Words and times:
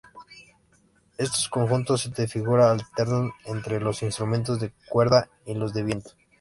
Estos 1.19 1.47
conjuntos 1.47 2.11
de 2.15 2.27
figuras 2.27 2.71
alternan 2.71 3.29
entre 3.45 3.79
los 3.79 4.01
instrumentos 4.01 4.59
de 4.59 4.73
cuerda 4.89 5.29
y 5.45 5.53
los 5.53 5.75
de 5.75 5.83
viento. 5.83 6.13